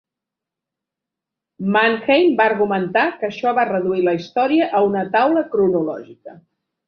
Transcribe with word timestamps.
Mannheim 1.75 2.31
va 2.39 2.47
argumentar 2.53 3.03
que 3.19 3.29
això 3.29 3.53
va 3.59 3.67
reduir 3.71 4.07
la 4.07 4.15
història 4.21 4.71
a 4.79 4.83
"una 4.91 5.07
taula 5.17 5.47
cronològica". 5.55 6.37